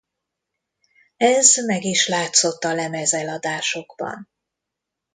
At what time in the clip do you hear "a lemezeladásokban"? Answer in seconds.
2.63-4.29